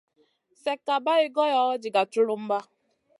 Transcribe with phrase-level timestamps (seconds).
[0.61, 2.57] Slèkka bày goyo diga culumba.